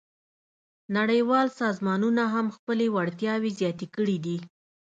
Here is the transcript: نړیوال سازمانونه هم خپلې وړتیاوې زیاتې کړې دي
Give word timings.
نړیوال 0.97 1.47
سازمانونه 1.61 2.23
هم 2.33 2.47
خپلې 2.55 2.85
وړتیاوې 2.95 3.51
زیاتې 3.59 3.87
کړې 3.95 4.17
دي 4.25 4.37